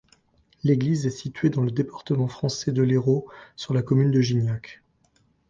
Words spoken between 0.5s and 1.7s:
L'église est située dans le